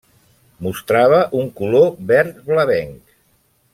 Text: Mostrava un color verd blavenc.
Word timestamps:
Mostrava 0.67 1.19
un 1.41 1.51
color 1.59 1.93
verd 2.13 2.41
blavenc. 2.49 3.15